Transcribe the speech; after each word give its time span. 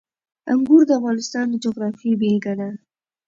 انګور 0.51 0.81
د 0.87 0.91
افغانستان 0.99 1.45
د 1.49 1.55
جغرافیې 1.63 2.13
بېلګه 2.19 2.53
ده. 2.59 2.69